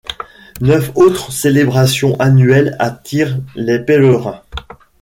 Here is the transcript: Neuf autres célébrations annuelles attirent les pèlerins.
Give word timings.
Neuf 0.61 0.91
autres 0.95 1.31
célébrations 1.31 2.19
annuelles 2.19 2.75
attirent 2.79 3.37
les 3.55 3.77
pèlerins. 3.77 4.41